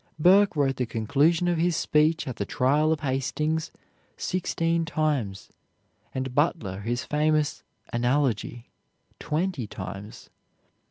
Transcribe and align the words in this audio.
Burke 0.17 0.55
wrote 0.55 0.77
the 0.77 0.87
conclusion 0.87 1.47
of 1.47 1.59
his 1.59 1.75
speech 1.75 2.27
at 2.27 2.37
the 2.37 2.43
trial 2.47 2.91
of 2.91 3.01
Hastings 3.01 3.69
sixteen 4.17 4.83
times, 4.83 5.51
and 6.11 6.33
Butler 6.33 6.79
his 6.79 7.03
famous 7.03 7.61
"Analogy" 7.93 8.65
twenty 9.19 9.67
times. 9.67 10.31